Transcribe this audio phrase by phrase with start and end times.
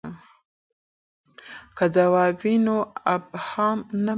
[1.77, 2.75] که ځواب وي نو
[3.15, 4.09] ابهام نه پاتیږي.